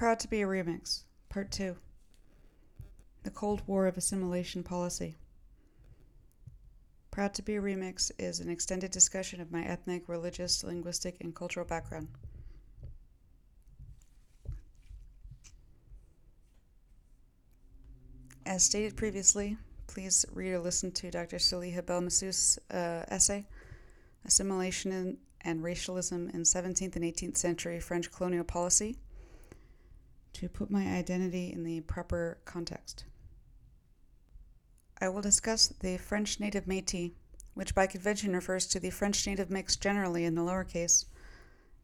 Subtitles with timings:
[0.00, 1.76] Proud to be a remix, part two.
[3.22, 5.18] The Cold War of Assimilation Policy.
[7.10, 11.34] Proud to be a remix is an extended discussion of my ethnic, religious, linguistic, and
[11.34, 12.08] cultural background.
[18.46, 21.36] As stated previously, please read or listen to Dr.
[21.36, 23.46] Saliha Belmessous's uh, essay,
[24.24, 28.96] Assimilation and Racialism in 17th and 18th Century French Colonial Policy,
[30.40, 33.04] to put my identity in the proper context.
[34.98, 37.10] I will discuss the French native Metis,
[37.52, 41.04] which by convention refers to the French native mix generally in the lowercase,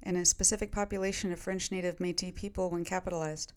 [0.03, 3.53] and a specific population of French native Metis people when capitalized.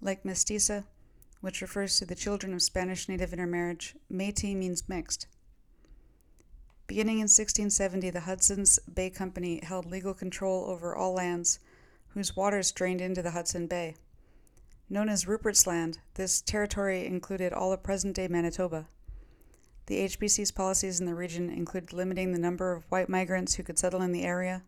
[0.00, 0.82] Like mestiza,
[1.40, 5.28] which refers to the children of Spanish native intermarriage, Metis means mixed.
[6.88, 11.60] Beginning in 1670, the Hudson's Bay Company held legal control over all lands
[12.14, 13.94] whose waters drained into the Hudson Bay.
[14.88, 18.86] Known as Rupert's Land, this territory included all of present day Manitoba.
[19.86, 23.78] The HBC's policies in the region included limiting the number of white migrants who could
[23.78, 24.62] settle in the area.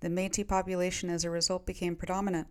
[0.00, 2.48] The Metis population, as a result, became predominant.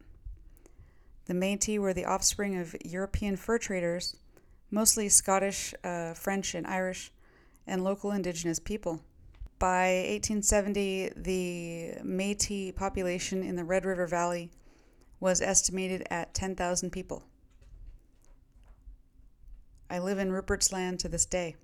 [1.25, 4.15] The Metis were the offspring of European fur traders,
[4.71, 7.11] mostly Scottish, uh, French, and Irish,
[7.65, 9.01] and local indigenous people.
[9.63, 14.51] By 1870, the Metis population in the Red River Valley
[15.21, 17.23] was estimated at 10,000 people.
[19.89, 21.55] I live in Rupert's Land to this day.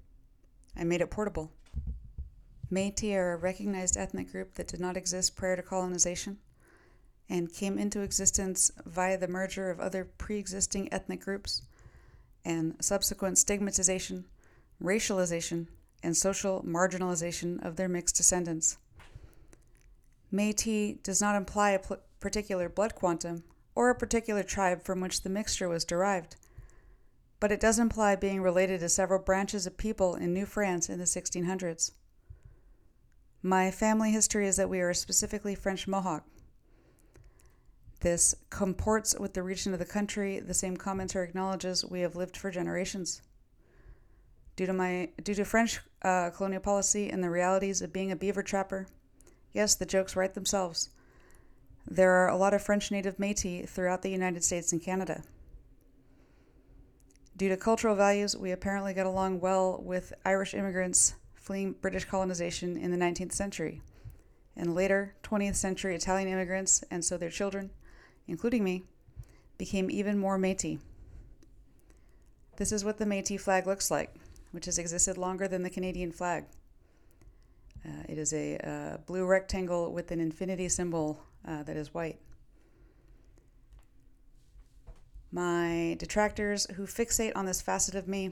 [0.78, 1.52] I made it portable.
[2.70, 6.38] Metis are a recognized ethnic group that did not exist prior to colonization
[7.28, 11.64] and came into existence via the merger of other pre existing ethnic groups
[12.46, 14.24] and subsequent stigmatization,
[14.82, 15.68] racialization,
[16.04, 18.78] and social marginalization of their mixed descendants.
[20.32, 23.44] Metis does not imply a pl- particular blood quantum
[23.76, 26.36] or a particular tribe from which the mixture was derived,
[27.40, 31.00] but it does imply being related to several branches of people in New France in
[31.00, 31.92] the 1600s.
[33.42, 36.26] My family history is that we are specifically French Mohawk.
[38.02, 42.38] This comports with the region of the country, the same commenter acknowledges we have lived
[42.38, 43.22] for generations.
[44.60, 48.16] Due to my due to French uh, colonial policy and the realities of being a
[48.18, 48.88] beaver trapper,
[49.54, 50.90] yes, the jokes write themselves.
[51.88, 55.24] There are a lot of French native Métis throughout the United States and Canada.
[57.38, 62.76] Due to cultural values, we apparently got along well with Irish immigrants fleeing British colonization
[62.76, 63.82] in the 19th century,
[64.58, 67.70] and later 20th century Italian immigrants, and so their children,
[68.28, 68.84] including me,
[69.58, 70.80] became even more Métis.
[72.58, 74.14] This is what the Métis flag looks like
[74.52, 76.46] which has existed longer than the Canadian flag.
[77.86, 82.20] Uh, it is a uh, blue rectangle with an infinity symbol uh, that is white.
[85.32, 88.32] My detractors who fixate on this facet of me,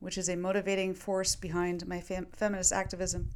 [0.00, 3.30] which is a motivating force behind my fem- feminist activism,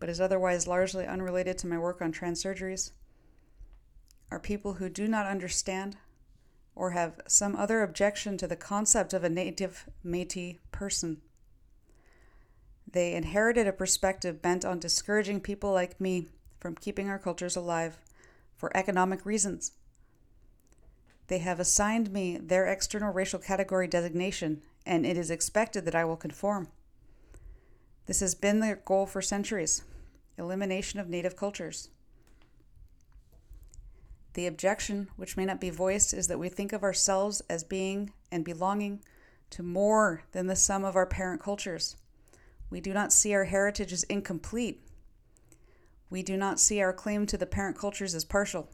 [0.00, 2.90] but is otherwise largely unrelated to my work on trans surgeries,
[4.30, 5.96] are people who do not understand
[6.74, 11.20] or have some other objection to the concept of a native Metis person.
[12.90, 16.28] They inherited a perspective bent on discouraging people like me
[16.58, 17.98] from keeping our cultures alive
[18.56, 19.72] for economic reasons.
[21.26, 26.06] They have assigned me their external racial category designation, and it is expected that I
[26.06, 26.68] will conform.
[28.06, 29.82] This has been their goal for centuries
[30.38, 31.90] elimination of native cultures.
[34.34, 38.12] The objection, which may not be voiced, is that we think of ourselves as being
[38.30, 39.02] and belonging
[39.50, 41.96] to more than the sum of our parent cultures.
[42.70, 44.82] We do not see our heritage as incomplete.
[46.10, 48.68] We do not see our claim to the parent cultures as partial.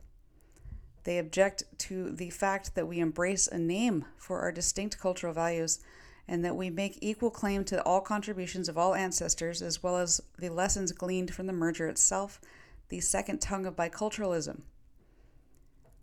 [1.05, 5.81] They object to the fact that we embrace a name for our distinct cultural values
[6.27, 10.23] and that we make equal claim to all contributions of all ancestors as well as
[10.38, 12.40] the lessons gleaned from the merger itself,
[12.88, 14.62] the second tongue of biculturalism.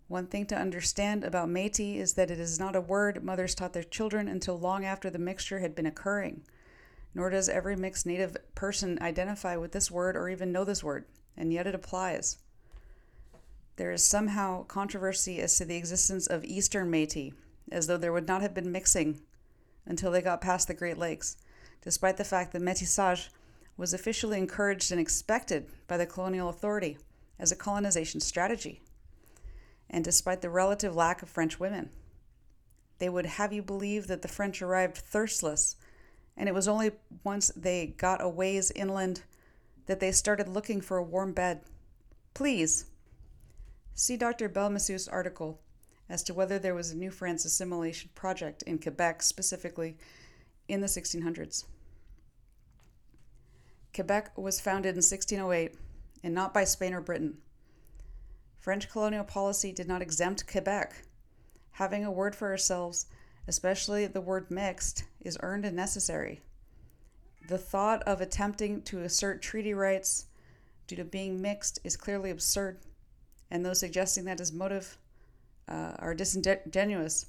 [0.06, 3.72] One thing to understand about Metis is that it is not a word mothers taught
[3.72, 6.42] their children until long after the mixture had been occurring
[7.14, 11.04] nor does every mixed native person identify with this word or even know this word,
[11.36, 12.38] and yet it applies.
[13.76, 17.32] There is somehow controversy as to the existence of Eastern Metis,
[17.70, 19.20] as though there would not have been mixing
[19.86, 21.36] until they got past the Great Lakes,
[21.82, 23.28] despite the fact that métissage
[23.76, 26.98] was officially encouraged and expected by the colonial authority
[27.38, 28.80] as a colonization strategy,
[29.90, 31.90] and despite the relative lack of French women.
[32.98, 35.76] They would have you believe that the French arrived thirstless
[36.36, 36.92] and it was only
[37.24, 39.22] once they got a ways inland
[39.86, 41.62] that they started looking for a warm bed.
[42.34, 42.86] Please
[43.94, 44.48] see Dr.
[44.48, 45.60] Belmessous's article,
[46.08, 49.96] as to whether there was a New France assimilation project in Quebec specifically
[50.68, 51.64] in the 1600s.
[53.94, 55.74] Quebec was founded in 1608
[56.22, 57.38] and not by Spain or Britain.
[58.58, 61.04] French colonial policy did not exempt Quebec.
[61.72, 63.06] Having a word for ourselves,
[63.48, 66.40] especially the word mixed, is earned and necessary.
[67.48, 70.26] The thought of attempting to assert treaty rights
[70.86, 72.78] due to being mixed is clearly absurd,
[73.50, 74.98] and those suggesting that as motive
[75.68, 77.26] uh, are disingenuous.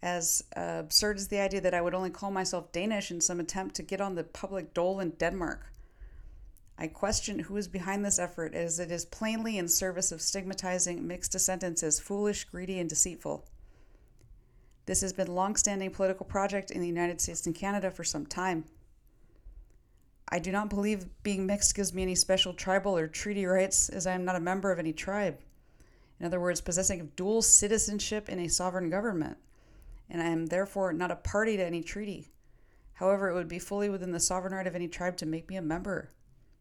[0.00, 3.40] As uh, absurd as the idea that I would only call myself Danish in some
[3.40, 5.72] attempt to get on the public dole in Denmark.
[6.78, 11.04] I question who is behind this effort, as it is plainly in service of stigmatizing
[11.04, 13.44] mixed descendants as foolish, greedy, and deceitful.
[14.88, 18.24] This has been a long-standing political project in the United States and Canada for some
[18.24, 18.64] time.
[20.30, 24.06] I do not believe being mixed gives me any special tribal or treaty rights, as
[24.06, 25.40] I am not a member of any tribe.
[26.18, 29.36] In other words, possessing dual citizenship in a sovereign government,
[30.08, 32.28] and I am therefore not a party to any treaty.
[32.94, 35.56] However, it would be fully within the sovereign right of any tribe to make me
[35.56, 36.08] a member,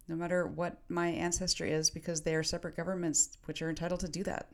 [0.10, 4.10] no matter what my ancestry is, because they are separate governments which are entitled to
[4.10, 4.50] do that.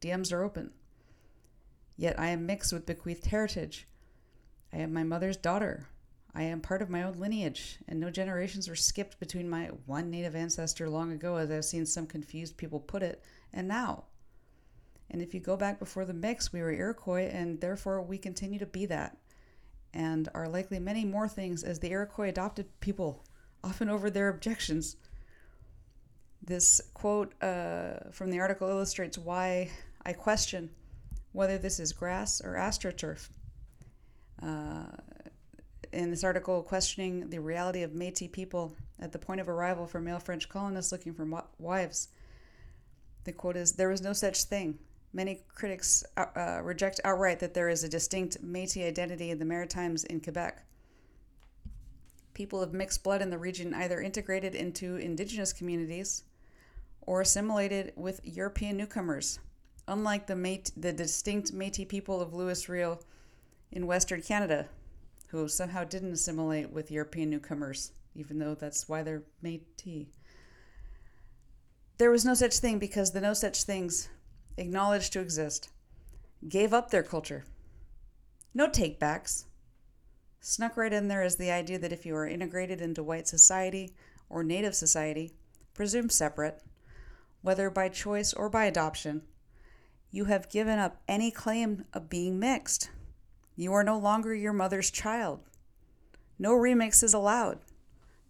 [0.00, 0.70] DMs are open.
[1.96, 3.86] Yet I am mixed with bequeathed heritage.
[4.72, 5.88] I am my mother's daughter.
[6.34, 10.10] I am part of my own lineage, and no generations were skipped between my one
[10.10, 14.04] native ancestor long ago, as I've seen some confused people put it, and now.
[15.10, 18.58] And if you go back before the mix, we were Iroquois, and therefore we continue
[18.58, 19.16] to be that,
[19.92, 23.24] and are likely many more things as the Iroquois adopted people,
[23.62, 24.96] often over their objections.
[26.42, 29.70] This quote uh, from the article illustrates why
[30.04, 30.70] I question
[31.34, 33.28] whether this is grass or astroturf.
[34.40, 34.86] Uh,
[35.92, 40.00] in this article, questioning the reality of Metis people at the point of arrival for
[40.00, 41.26] male French colonists looking for
[41.58, 42.08] wives.
[43.24, 44.78] The quote is There was no such thing.
[45.12, 49.44] Many critics uh, uh, reject outright that there is a distinct Metis identity in the
[49.44, 50.64] Maritimes in Quebec.
[52.32, 56.22] People of mixed blood in the region either integrated into indigenous communities
[57.02, 59.40] or assimilated with European newcomers,
[59.86, 63.02] unlike the, Métis, the distinct Metis people of Louis Riel
[63.70, 64.68] in Western Canada,
[65.28, 70.06] who somehow didn't assimilate with European newcomers, even though that's why they're Métis.
[71.98, 74.08] There was no such thing because the no such things
[74.56, 75.68] acknowledged to exist,
[76.48, 77.44] gave up their culture.
[78.52, 79.44] No takebacks.
[80.40, 83.94] Snuck right in there is the idea that if you are integrated into white society
[84.28, 85.32] or native society,
[85.72, 86.62] presumed separate,
[87.42, 89.22] whether by choice or by adoption,
[90.14, 92.88] you have given up any claim of being mixed.
[93.56, 95.40] You are no longer your mother's child.
[96.38, 97.58] No remix is allowed.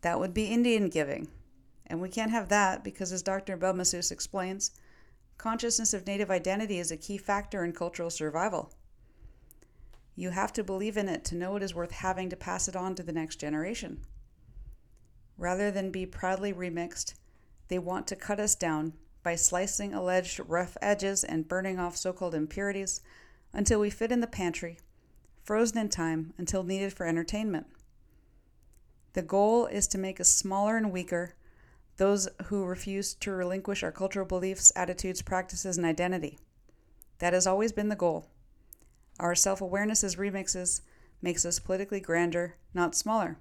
[0.01, 1.29] That would be Indian giving.
[1.87, 3.59] And we can't have that because, as Dr.
[3.59, 4.71] Belmessous explains,
[5.37, 8.73] Consciousness of native identity is a key factor in cultural survival.
[10.17, 12.77] You have to believe in it to know it is worth having to pass it
[12.77, 14.01] on to the next generation.
[15.37, 17.13] Rather than be proudly remixed,
[17.69, 22.13] they want to cut us down by slicing alleged rough edges and burning off so
[22.13, 23.01] called impurities
[23.53, 24.79] until we fit in the pantry,
[25.43, 27.67] frozen in time until needed for entertainment.
[29.15, 31.35] The goal is to make us smaller and weaker
[31.97, 36.39] those who refuse to relinquish our cultural beliefs, attitudes, practices, and identity.
[37.19, 38.29] That has always been the goal.
[39.21, 40.81] Our self awareness as remixes
[41.23, 43.39] makes us politically grander, not smaller.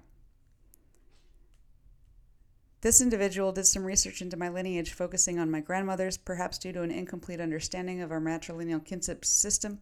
[2.84, 6.82] This individual did some research into my lineage, focusing on my grandmother's, perhaps due to
[6.82, 9.80] an incomplete understanding of our matrilineal kinship system,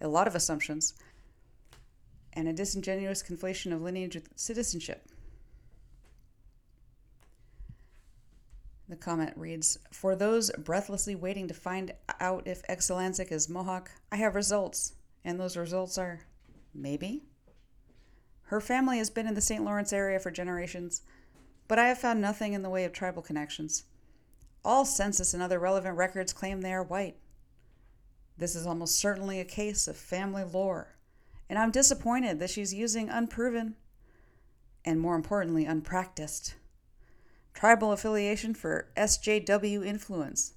[0.00, 0.92] a lot of assumptions,
[2.32, 5.06] and a disingenuous conflation of lineage with citizenship.
[8.88, 14.16] The comment reads For those breathlessly waiting to find out if Excelsior is Mohawk, I
[14.16, 14.94] have results.
[15.24, 16.22] And those results are
[16.74, 17.22] maybe.
[18.46, 19.64] Her family has been in the St.
[19.64, 21.02] Lawrence area for generations,
[21.68, 23.84] but I have found nothing in the way of tribal connections.
[24.64, 27.16] All census and other relevant records claim they are white.
[28.38, 30.96] This is almost certainly a case of family lore,
[31.48, 33.76] and I'm disappointed that she's using unproven
[34.84, 36.54] and, more importantly, unpracticed
[37.54, 40.54] tribal affiliation for SJW influence.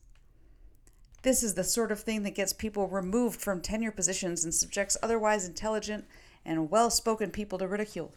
[1.24, 4.96] This is the sort of thing that gets people removed from tenure positions and subjects
[5.02, 6.06] otherwise intelligent
[6.46, 8.14] and well spoken people to ridicule.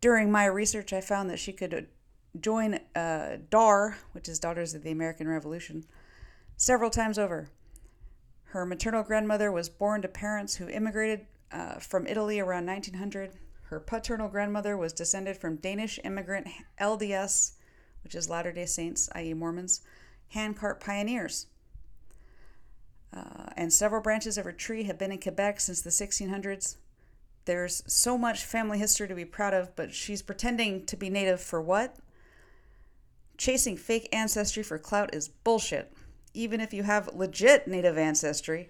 [0.00, 1.88] During my research, I found that she could
[2.40, 5.84] join uh, DAR, which is Daughters of the American Revolution,
[6.56, 7.48] several times over.
[8.44, 13.32] Her maternal grandmother was born to parents who immigrated uh, from Italy around 1900
[13.68, 16.48] her paternal grandmother was descended from Danish immigrant
[16.80, 17.52] LDS,
[18.02, 19.82] which is Latter day Saints, i.e., Mormons,
[20.28, 21.48] handcart pioneers.
[23.12, 26.76] Uh, and several branches of her tree have been in Quebec since the 1600s.
[27.48, 31.40] There's so much family history to be proud of, but she's pretending to be native
[31.40, 31.96] for what?
[33.38, 35.94] Chasing fake ancestry for clout is bullshit.
[36.34, 38.68] Even if you have legit native ancestry,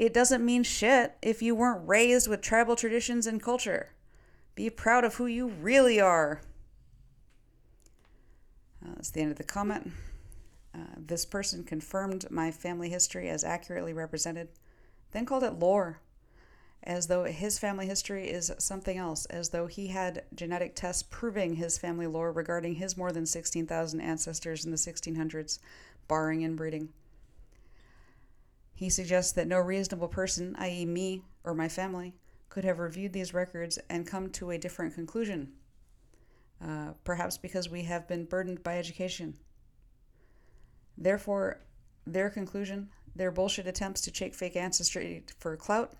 [0.00, 3.90] it doesn't mean shit if you weren't raised with tribal traditions and culture.
[4.56, 6.40] Be proud of who you really are.
[8.84, 9.92] Uh, that's the end of the comment.
[10.74, 14.48] Uh, this person confirmed my family history as accurately represented,
[15.12, 16.00] then called it lore,
[16.82, 21.54] as though his family history is something else, as though he had genetic tests proving
[21.54, 25.58] his family lore regarding his more than 16,000 ancestors in the 1600s,
[26.06, 26.88] barring inbreeding.
[28.74, 32.14] He suggests that no reasonable person, i.e., me or my family,
[32.48, 35.52] could have reviewed these records and come to a different conclusion.
[36.64, 39.34] Uh, perhaps because we have been burdened by education.
[40.96, 41.60] Therefore,
[42.06, 45.94] their conclusion, their bullshit attempts to check fake ancestry for clout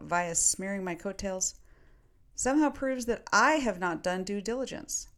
[0.00, 1.54] via smearing my coattails,
[2.34, 5.08] somehow proves that I have not done due diligence,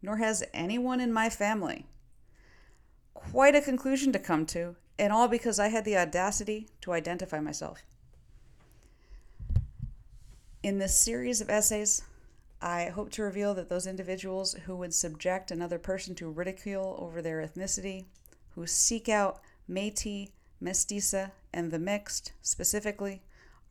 [0.00, 1.86] nor has anyone in my family.
[3.14, 7.40] Quite a conclusion to come to, and all because I had the audacity to identify
[7.40, 7.82] myself.
[10.62, 12.02] In this series of essays,
[12.60, 17.20] I hope to reveal that those individuals who would subject another person to ridicule over
[17.20, 18.04] their ethnicity,
[18.54, 20.28] who seek out Metis,
[20.62, 23.22] Mestiza, and the mixed specifically,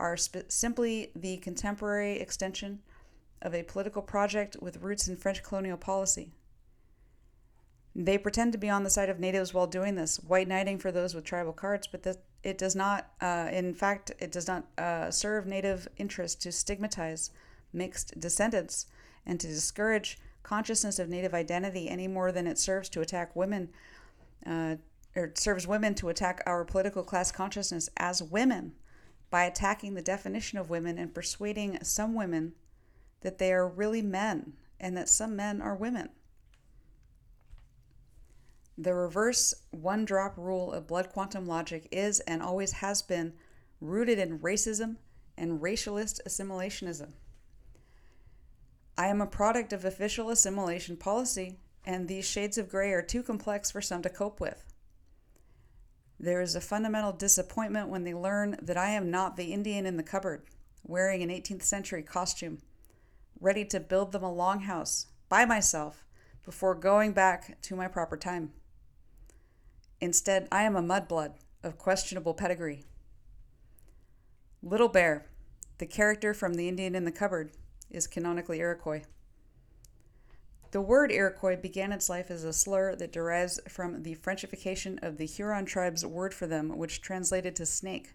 [0.01, 2.79] are sp- simply the contemporary extension
[3.41, 6.31] of a political project with roots in French colonial policy.
[7.95, 10.91] They pretend to be on the side of natives while doing this, white knighting for
[10.91, 14.65] those with tribal cards, but that it does not, uh, in fact, it does not
[14.77, 17.29] uh, serve native interest to stigmatize
[17.71, 18.87] mixed descendants
[19.25, 23.69] and to discourage consciousness of native identity any more than it serves to attack women,
[24.47, 24.77] uh,
[25.15, 28.73] or serves women to attack our political class consciousness as women
[29.31, 32.53] by attacking the definition of women and persuading some women
[33.21, 36.09] that they are really men and that some men are women.
[38.77, 43.33] The reverse one drop rule of blood quantum logic is and always has been
[43.79, 44.97] rooted in racism
[45.37, 47.13] and racialist assimilationism.
[48.97, 53.23] I am a product of official assimilation policy, and these shades of gray are too
[53.23, 54.70] complex for some to cope with.
[56.21, 59.97] There is a fundamental disappointment when they learn that I am not the Indian in
[59.97, 60.43] the cupboard,
[60.83, 62.59] wearing an 18th century costume,
[63.39, 66.05] ready to build them a longhouse by myself
[66.45, 68.51] before going back to my proper time.
[69.99, 72.83] Instead, I am a mudblood of questionable pedigree.
[74.61, 75.25] Little Bear,
[75.79, 77.53] the character from The Indian in the Cupboard,
[77.89, 79.01] is canonically Iroquois.
[80.71, 85.17] The word Iroquois began its life as a slur that derives from the Frenchification of
[85.17, 88.13] the Huron tribe's word for them, which translated to snake.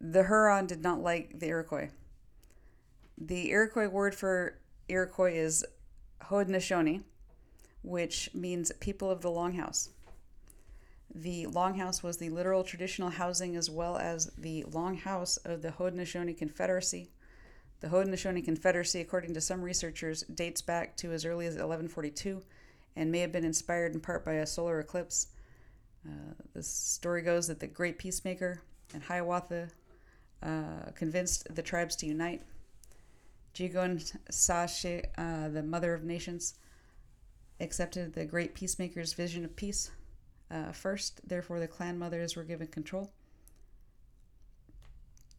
[0.00, 1.90] The Huron did not like the Iroquois.
[3.20, 5.66] The Iroquois word for Iroquois is
[6.22, 7.02] Haudenosaunee,
[7.82, 9.88] which means people of the Longhouse.
[11.12, 16.38] The Longhouse was the literal traditional housing as well as the Longhouse of the Haudenosaunee
[16.38, 17.10] Confederacy.
[17.80, 22.42] The Haudenosaunee Confederacy, according to some researchers, dates back to as early as 1142
[22.96, 25.28] and may have been inspired in part by a solar eclipse.
[26.04, 29.68] Uh, the story goes that the Great Peacemaker and Hiawatha
[30.42, 32.42] uh, convinced the tribes to unite.
[33.54, 36.54] Jigon Sashe, uh, the Mother of Nations,
[37.60, 39.90] accepted the Great Peacemaker's vision of peace
[40.50, 41.20] uh, first.
[41.28, 43.12] Therefore, the clan mothers were given control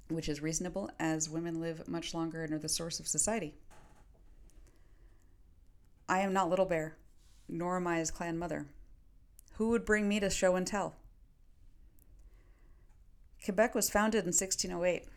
[0.10, 3.54] which is reasonable as women live much longer and are the source of society.
[6.08, 6.98] I am not Little Bear,
[7.48, 8.66] nor am I his clan mother.
[9.54, 10.96] Who would bring me to show and tell?
[13.44, 15.08] Quebec was founded in 1608.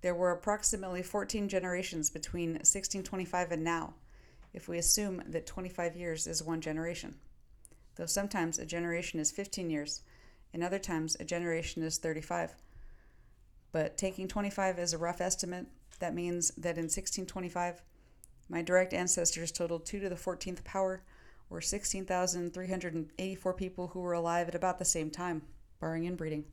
[0.00, 3.94] There were approximately 14 generations between 1625 and now,
[4.54, 7.16] if we assume that 25 years is one generation.
[7.96, 10.02] Though sometimes a generation is 15 years,
[10.54, 12.54] and other times a generation is 35.
[13.72, 15.66] But taking 25 as a rough estimate,
[15.98, 17.82] that means that in 1625,
[18.48, 21.02] my direct ancestors totaled 2 to the 14th power,
[21.50, 25.42] or 16,384 people who were alive at about the same time,
[25.80, 26.44] barring inbreeding.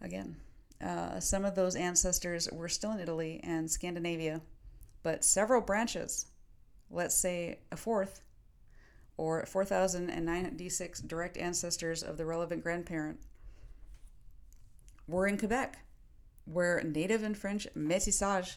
[0.00, 0.36] Again,
[0.82, 4.40] uh, some of those ancestors were still in Italy and Scandinavia,
[5.02, 6.26] but several branches,
[6.90, 8.22] let's say a fourth,
[9.16, 13.20] or 4,096 direct ancestors of the relevant grandparent,
[15.06, 15.78] were in Quebec,
[16.44, 18.56] where native and French métissage,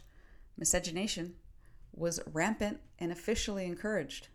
[0.58, 1.36] miscegenation,
[1.94, 4.28] was rampant and officially encouraged.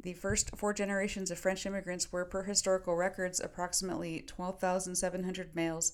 [0.00, 5.92] The first four generations of French immigrants were, per historical records, approximately 12,700 males,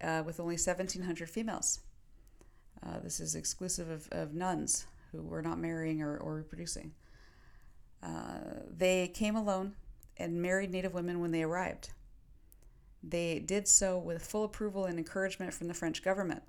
[0.00, 1.80] uh, with only 1,700 females.
[2.84, 6.92] Uh, this is exclusive of, of nuns who were not marrying or, or reproducing.
[8.02, 9.74] Uh, they came alone
[10.16, 11.90] and married Native women when they arrived.
[13.06, 16.42] They did so with full approval and encouragement from the French government.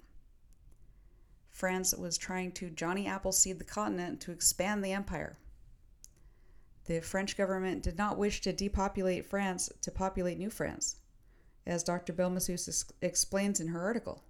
[1.52, 5.38] France was trying to Johnny Appleseed the continent to expand the empire.
[6.86, 10.98] The French government did not wish to depopulate France to populate New France,
[11.66, 12.14] as Dr.
[12.14, 14.24] Belmessous explains in her article.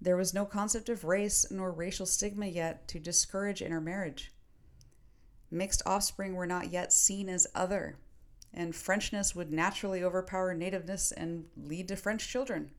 [0.00, 4.32] There was no concept of race nor racial stigma yet to discourage intermarriage.
[5.50, 7.96] Mixed offspring were not yet seen as other,
[8.56, 12.70] and Frenchness would naturally overpower nativeness and lead to French children,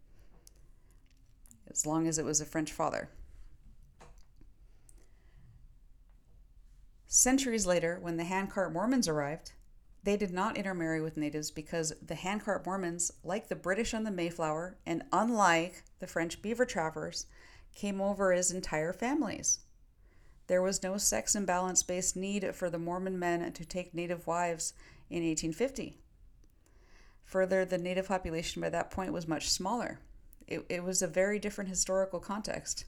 [1.70, 3.10] as long as it was a French father.
[7.06, 9.54] Centuries later, when the handcart Mormons arrived,
[10.04, 14.12] they did not intermarry with natives because the handcart Mormons, like the British on the
[14.12, 17.28] Mayflower and unlike the French beaver trappers,
[17.76, 19.60] came over as entire families.
[20.48, 24.74] There was no sex imbalance based need for the Mormon men to take native wives
[25.10, 25.98] in 1850.
[27.26, 30.00] Further, the native population by that point was much smaller.
[30.48, 32.86] It, it was a very different historical context.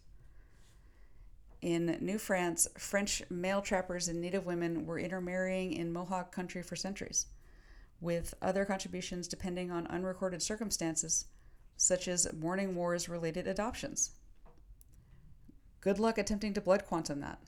[1.61, 6.77] In New France, French male trappers and native women were intermarrying in Mohawk country for
[6.77, 7.25] centuries,
[7.99, 11.25] with other contributions depending on unrecorded circumstances,
[11.75, 14.11] such as Mourning Wars related adoptions.
[15.81, 17.39] Good luck attempting to blood quantum that.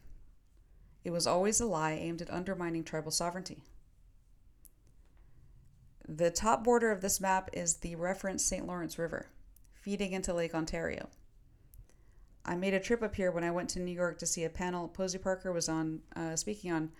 [1.03, 3.63] It was always a lie aimed at undermining tribal sovereignty.
[6.07, 8.65] The top border of this map is the referenced St.
[8.67, 9.27] Lawrence River,
[9.73, 11.09] feeding into Lake Ontario.
[12.43, 14.49] I made a trip up here when I went to New York to see a
[14.49, 16.91] panel Posie Parker was on uh, speaking on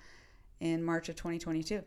[0.59, 1.81] in March of 2022.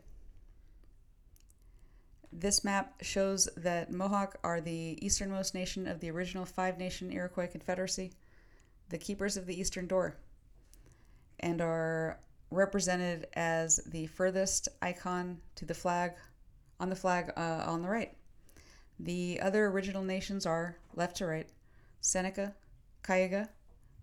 [2.33, 7.47] This map shows that Mohawk are the easternmost nation of the original five nation Iroquois
[7.47, 8.13] Confederacy,
[8.89, 10.17] the keepers of the Eastern Door,
[11.45, 12.19] and are
[12.51, 16.13] represented as the furthest icon to the flag
[16.81, 18.17] on the flag uh, on the right.
[18.99, 21.49] The other original nations are left to right
[22.01, 22.55] Seneca,
[23.03, 23.51] Cayuga,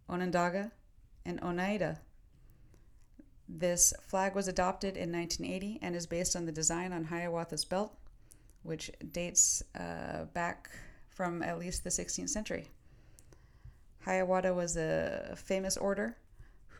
[0.07, 0.71] Onondaga,
[1.25, 1.99] and Oneida.
[3.49, 7.97] This flag was adopted in 1980 and is based on the design on Hiawatha's belt,
[8.61, 10.69] which dates uh, back
[11.09, 12.67] from at least the 16th century.
[14.05, 16.17] Hiawatha was a famous order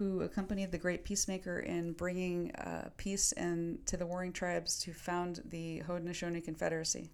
[0.02, 4.92] who accompanied the great peacemaker in bringing uh, peace and to the warring tribes to
[4.92, 7.12] found the Haudenosaunee Confederacy.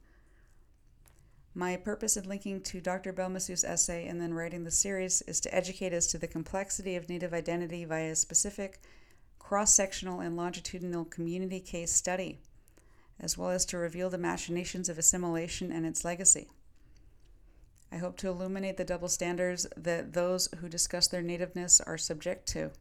[1.54, 3.12] My purpose in linking to Dr.
[3.12, 7.10] Belmessous' essay and then writing the series is to educate us to the complexity of
[7.10, 8.80] Native identity via a specific,
[9.38, 12.40] cross sectional, and longitudinal community case study,
[13.20, 16.48] as well as to reveal the machinations of assimilation and its legacy.
[17.92, 22.48] I hope to illuminate the double standards that those who discuss their nativeness are subject
[22.50, 22.72] to,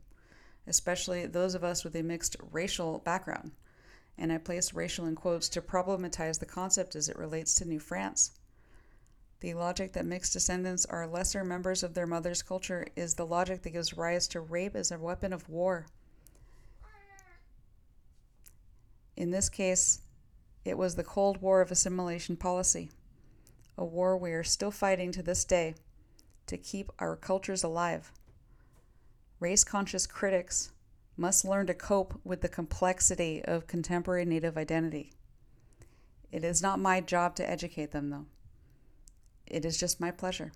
[0.66, 3.53] especially those of us with a mixed racial background.
[4.19, 7.79] And I place racial in quotes to problematize the concept as it relates to New
[7.79, 8.33] France.
[9.40, 13.62] The logic that mixed descendants are lesser members of their mother's culture is the logic
[13.62, 15.87] that gives rise to rape as a weapon of war.
[19.16, 20.01] In this case,
[20.64, 22.90] it was the Cold War of assimilation policy,
[23.79, 25.75] a war we are still fighting to this day
[26.47, 28.12] to keep our cultures alive.
[29.41, 30.73] Race conscious critics
[31.17, 35.12] must learn to cope with the complexity of contemporary Native identity.
[36.31, 38.27] It is not my job to educate them, though.
[39.47, 40.53] It is just my pleasure.